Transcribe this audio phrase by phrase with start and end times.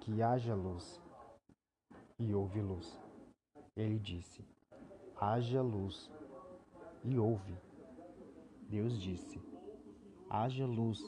[0.00, 1.00] que haja luz.
[2.18, 2.98] E houve luz.
[3.76, 4.44] Ele disse:
[5.16, 6.10] haja luz.
[7.04, 7.56] E houve.
[8.68, 9.40] Deus disse:
[10.28, 11.00] haja luz.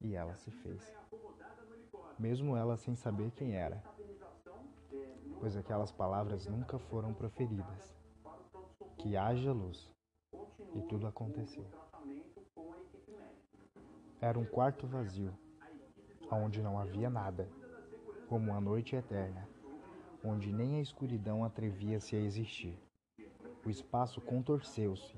[0.00, 0.96] E ela se fez.
[2.18, 3.82] Mesmo ela sem saber quem era,
[5.38, 7.96] pois aquelas palavras nunca foram proferidas.
[8.98, 9.92] Que haja luz.
[10.74, 11.64] E tudo aconteceu.
[14.20, 15.32] Era um quarto vazio,
[16.30, 17.48] onde não havia nada,
[18.28, 19.48] como uma noite eterna,
[20.22, 22.78] onde nem a escuridão atrevia-se a existir.
[23.64, 25.16] O espaço contorceu-se.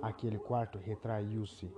[0.00, 1.72] Aquele quarto retraiu-se,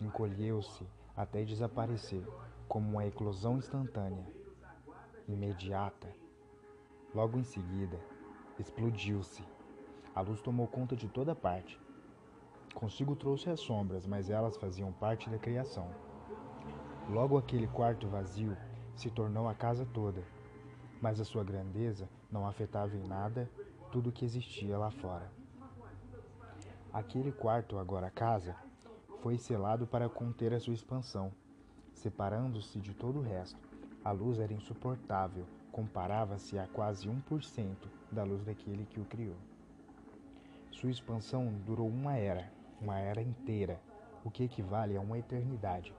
[0.00, 2.26] encolheu-se até desaparecer,
[2.66, 4.26] como uma eclosão instantânea,
[5.28, 6.08] imediata.
[7.14, 8.00] Logo em seguida,
[8.58, 9.44] explodiu-se.
[10.14, 11.78] A luz tomou conta de toda parte.
[12.74, 15.88] Consigo trouxe as sombras, mas elas faziam parte da criação.
[17.10, 18.56] Logo aquele quarto vazio
[18.96, 20.22] se tornou a casa toda,
[21.00, 23.50] mas a sua grandeza não afetava em nada
[23.90, 25.30] tudo que existia lá fora.
[26.92, 28.56] Aquele quarto, agora casa,
[29.20, 31.32] foi selado para conter a sua expansão,
[31.92, 33.58] separando-se de todo o resto.
[34.04, 37.76] A luz era insuportável, comparava-se a quase 1%
[38.12, 39.36] da luz daquele que o criou.
[40.70, 43.80] Sua expansão durou uma era, uma era inteira,
[44.24, 45.94] o que equivale a uma eternidade.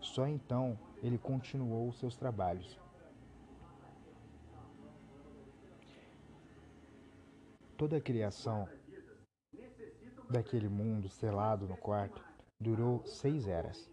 [0.00, 2.80] Só então ele continuou seus trabalhos.
[7.76, 8.66] Toda a criação
[10.30, 12.24] daquele mundo selado no quarto
[12.58, 13.90] durou seis eras,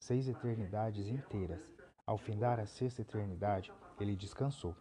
[0.00, 1.60] seis eternidades inteiras.
[2.06, 3.70] Ao findar a sexta eternidade,
[4.00, 4.74] ele descansou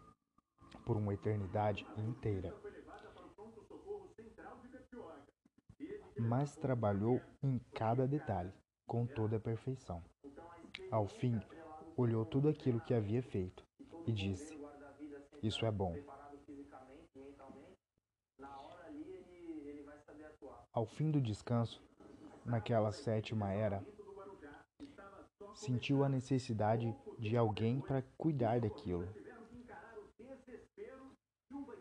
[0.86, 2.56] por uma eternidade inteira.
[6.18, 8.54] Mas trabalhou em cada detalhe,
[8.88, 10.02] com toda a perfeição.
[10.92, 11.42] Ao fim,
[11.98, 13.64] olhou tudo aquilo que havia feito
[14.06, 14.60] e disse:
[15.42, 15.96] Isso é bom.
[20.72, 21.82] Ao fim do descanso,
[22.46, 23.84] naquela sétima era,
[25.54, 29.08] sentiu a necessidade de alguém para cuidar daquilo.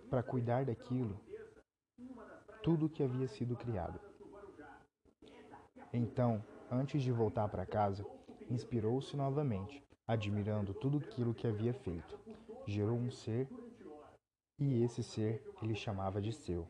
[0.08, 1.20] Para cuidar daquilo,
[2.62, 3.98] tudo que havia sido criado.
[5.92, 8.06] Então, antes de voltar para casa,
[8.48, 12.19] inspirou-se novamente, admirando tudo aquilo que havia feito.
[12.66, 13.48] Gerou um ser
[14.59, 16.69] e esse ser ele chamava de seu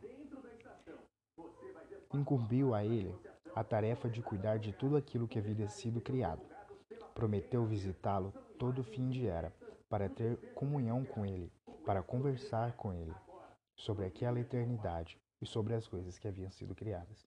[2.17, 3.15] incumbiu a ele
[3.55, 6.43] a tarefa de cuidar de tudo aquilo que havia sido criado.
[7.15, 9.53] Prometeu visitá-lo todo fim de era,
[9.89, 11.53] para ter comunhão com ele,
[11.84, 13.15] para conversar com ele
[13.77, 17.27] sobre aquela eternidade e sobre as coisas que haviam sido criadas.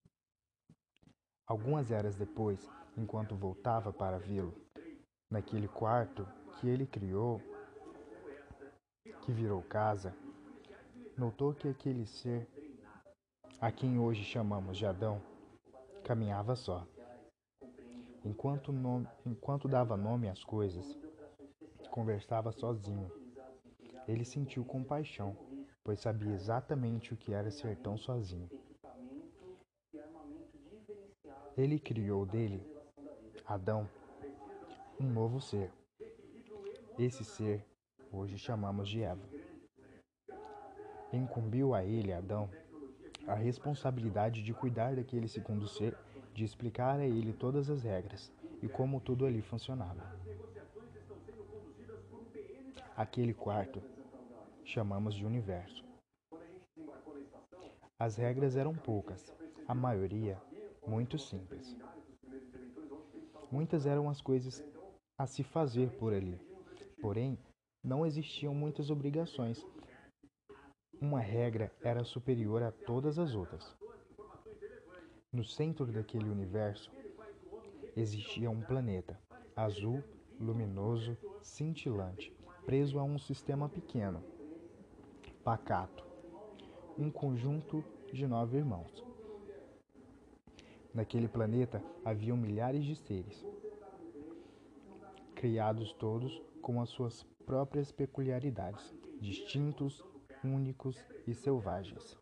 [1.45, 4.53] Algumas eras depois, enquanto voltava para vê-lo,
[5.29, 6.27] naquele quarto
[6.59, 7.41] que ele criou,
[9.21, 10.15] que virou casa,
[11.17, 12.47] notou que aquele ser
[13.59, 15.21] a quem hoje chamamos de Adão,
[16.03, 16.85] caminhava só.
[18.23, 20.97] Enquanto, nome, enquanto dava nome às coisas,
[21.89, 23.11] conversava sozinho.
[24.07, 25.35] Ele sentiu compaixão,
[25.83, 28.49] pois sabia exatamente o que era ser tão sozinho.
[31.57, 32.61] Ele criou dele,
[33.43, 33.89] Adão,
[34.99, 35.71] um novo ser.
[36.97, 37.63] Esse ser
[38.11, 39.21] hoje chamamos de Eva.
[41.13, 42.49] Incumbiu a ele, Adão,
[43.27, 45.95] a responsabilidade de cuidar daquele segundo ser,
[46.33, 48.31] de explicar a ele todas as regras
[48.61, 50.03] e como tudo ali funcionava.
[52.95, 53.81] Aquele quarto
[54.63, 55.85] chamamos de universo.
[57.99, 59.31] As regras eram poucas,
[59.67, 60.41] a maioria
[60.87, 61.75] muito simples.
[63.51, 64.63] Muitas eram as coisas
[65.17, 66.39] a se fazer por ali,
[67.01, 67.37] porém
[67.83, 69.65] não existiam muitas obrigações
[70.99, 73.75] uma regra era superior a todas as outras.
[75.31, 76.91] No centro daquele universo
[77.95, 79.19] existia um planeta,
[79.55, 80.03] azul,
[80.39, 82.35] luminoso, cintilante,
[82.65, 84.23] preso a um sistema pequeno,
[85.43, 86.03] pacato,
[86.97, 89.05] um conjunto de nove irmãos.
[90.93, 93.45] Naquele planeta haviam milhares de seres,
[95.37, 98.91] criados todos com as suas próprias peculiaridades,
[99.21, 100.03] distintos
[100.43, 100.97] únicos
[101.27, 102.17] e selvagens.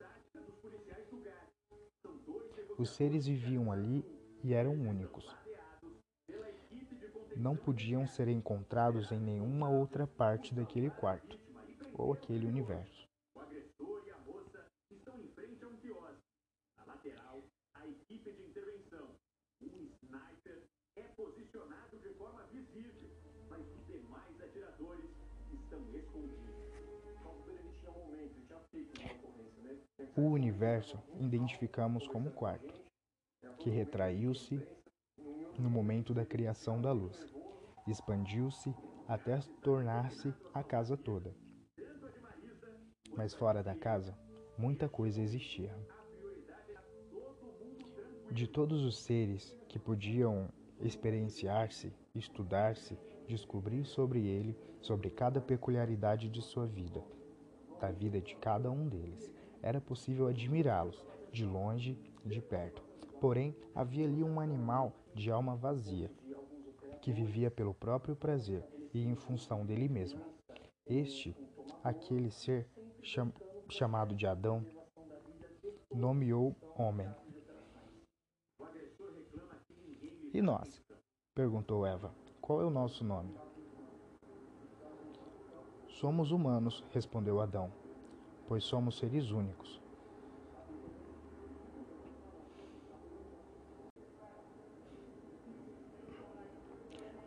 [2.77, 4.03] Os seres viviam ali
[4.43, 5.33] e eram únicos.
[7.37, 11.39] Não podiam ser encontrados em nenhuma outra parte daquele quarto
[11.93, 13.07] ou aquele universo.
[30.17, 32.73] O universo identificamos como quarto,
[33.59, 34.61] que retraiu-se
[35.59, 37.33] no momento da criação da luz,
[37.85, 38.73] expandiu-se
[39.07, 41.35] até tornar-se a casa toda.
[43.15, 44.17] Mas fora da casa,
[44.57, 45.75] muita coisa existia.
[48.31, 52.97] De todos os seres que podiam experienciar-se, estudar-se,
[53.27, 57.03] descobrir sobre ele, sobre cada peculiaridade de sua vida,
[57.79, 59.31] da vida de cada um deles,
[59.61, 62.83] era possível admirá-los, de longe de perto.
[63.19, 66.11] Porém, havia ali um animal de alma vazia,
[67.01, 68.63] que vivia pelo próprio prazer
[68.93, 70.21] e em função dele mesmo.
[70.85, 71.35] Este,
[71.83, 72.67] aquele ser
[73.01, 73.31] cham
[73.69, 74.65] chamado de Adão,
[75.93, 77.09] nomeou homem.
[80.33, 80.83] E nós?
[81.33, 82.13] perguntou Eva.
[82.45, 83.33] Qual é o nosso nome?
[85.87, 87.73] Somos humanos, respondeu Adão,
[88.47, 89.81] pois somos seres únicos.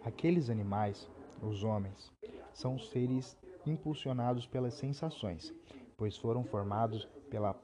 [0.04, 1.10] Aqueles animais,
[1.42, 2.12] os homens,
[2.52, 3.36] são seres
[3.66, 5.52] impulsionados pelas sensações,
[5.96, 7.60] pois foram formados pela,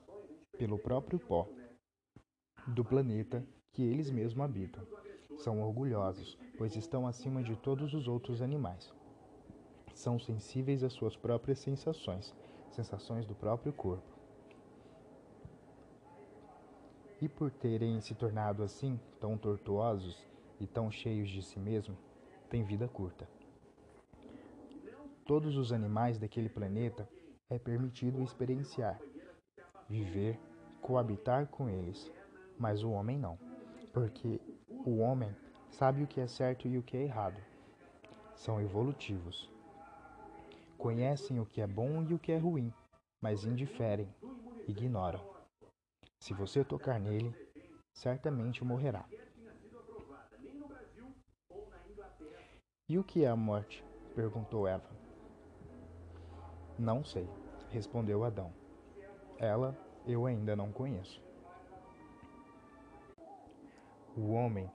[0.59, 1.49] pelo próprio pó
[2.67, 4.85] do planeta que eles mesmos habitam.
[5.37, 8.93] São orgulhosos, pois estão acima de todos os outros animais.
[9.95, 12.35] São sensíveis às suas próprias sensações,
[12.71, 14.13] sensações do próprio corpo.
[17.21, 20.27] E por terem se tornado assim, tão tortuosos
[20.61, 21.97] e tão cheios de si mesmo,
[22.51, 23.29] têm vida curta.
[25.25, 27.09] Todos os animais daquele planeta
[27.49, 29.01] é permitido experienciar,
[29.89, 30.39] viver,
[30.83, 32.13] coabitar com eles,
[32.59, 33.39] mas o homem não,
[33.93, 34.41] porque
[34.85, 35.35] o homem
[35.75, 37.41] sabe o que é certo e o que é errado.
[38.37, 39.51] São evolutivos.
[40.79, 42.73] Conhecem o que é bom e o que é ruim,
[43.21, 44.09] mas indiferem,
[44.69, 45.21] ignoram.
[46.21, 47.35] Se você tocar nele,
[47.93, 49.05] certamente morrerá.
[52.89, 53.85] E o que é a morte?
[54.15, 54.89] perguntou Eva.
[56.79, 57.29] Não sei,
[57.71, 58.53] respondeu Adão.
[59.39, 61.21] Ela eu ainda não conheço.
[64.17, 64.71] O homem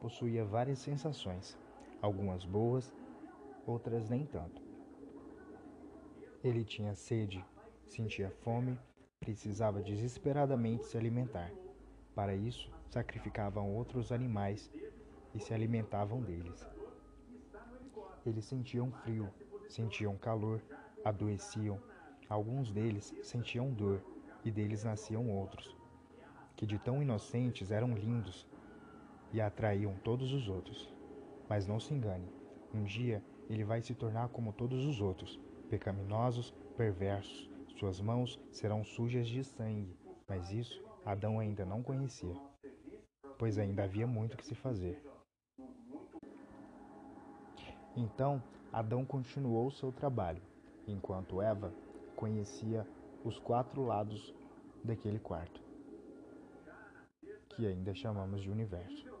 [0.00, 1.56] possuía várias sensações,
[2.00, 2.92] algumas boas,
[3.66, 4.62] outras nem tanto.
[6.42, 7.44] Ele tinha sede,
[7.86, 8.78] sentia fome,
[9.18, 11.50] precisava desesperadamente se alimentar.
[12.14, 14.70] Para isso, sacrificavam outros animais
[15.34, 16.66] e se alimentavam deles.
[18.24, 19.32] Eles sentiam frio,
[19.68, 20.62] sentiam calor,
[21.04, 21.80] adoeciam.
[22.28, 24.02] Alguns deles sentiam dor
[24.44, 25.76] e deles nasciam outros,
[26.56, 28.46] que de tão inocentes eram lindos
[29.36, 30.90] e atraíam todos os outros.
[31.46, 32.26] Mas não se engane,
[32.72, 35.38] um dia ele vai se tornar como todos os outros,
[35.68, 37.50] pecaminosos, perversos.
[37.78, 39.94] Suas mãos serão sujas de sangue,
[40.26, 42.34] mas isso Adão ainda não conhecia,
[43.38, 45.04] pois ainda havia muito que se fazer.
[47.94, 48.42] Então
[48.72, 50.40] Adão continuou seu trabalho,
[50.88, 51.74] enquanto Eva
[52.16, 52.86] conhecia
[53.22, 54.34] os quatro lados
[54.82, 55.60] daquele quarto,
[57.50, 59.15] que ainda chamamos de universo.